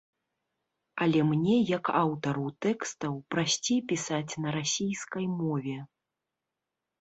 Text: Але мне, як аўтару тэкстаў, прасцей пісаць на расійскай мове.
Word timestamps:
Але 1.05 1.19
мне, 1.31 1.57
як 1.77 1.91
аўтару 2.03 2.45
тэкстаў, 2.67 3.13
прасцей 3.35 3.79
пісаць 3.93 4.33
на 4.47 4.55
расійскай 4.57 5.25
мове. 5.39 5.77